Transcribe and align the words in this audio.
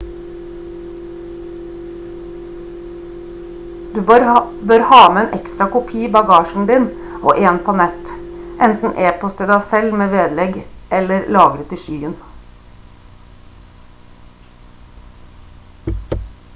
du 3.97 4.05
bør 4.07 4.23
ha 4.91 4.99
med 5.11 5.21
en 5.23 5.35
ekstra 5.39 5.67
kopi 5.75 5.99
i 6.07 6.09
bagasjen 6.15 6.65
din 6.71 6.87
og 7.29 7.43
en 7.49 7.59
på 7.69 7.75
nett 7.83 8.09
enten 8.69 8.97
e-post 9.11 9.39
til 9.43 9.51
deg 9.53 9.63
selv 9.75 9.93
med 10.01 10.11
vedlegg 10.17 10.57
eller 11.01 11.29
lagret 11.39 11.77
i 11.79 11.81
«skyen» 11.85 12.19